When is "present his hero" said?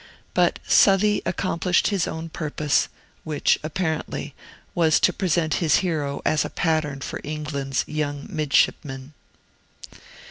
5.13-6.23